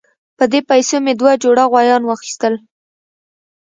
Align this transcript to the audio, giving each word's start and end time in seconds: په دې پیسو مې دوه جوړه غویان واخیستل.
په 0.37 0.43
دې 0.51 0.59
پیسو 0.69 0.95
مې 1.03 1.13
دوه 1.19 1.33
جوړه 1.43 1.63
غویان 1.71 2.03
واخیستل. 2.05 2.53